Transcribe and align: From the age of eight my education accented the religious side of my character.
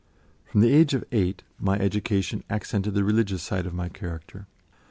From 0.45 0.61
the 0.61 0.73
age 0.73 0.95
of 0.95 1.03
eight 1.11 1.43
my 1.59 1.77
education 1.77 2.43
accented 2.49 2.95
the 2.95 3.03
religious 3.03 3.43
side 3.43 3.67
of 3.67 3.73
my 3.75 3.87
character. 3.87 4.47